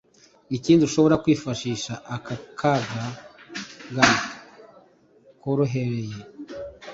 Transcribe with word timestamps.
Ikindi 0.57 0.81
ushobora 0.89 1.21
kwifashisha 1.23 1.93
aka 2.15 2.33
ga 2.57 2.73
(gant) 3.95 4.21
korohereye 5.41 6.19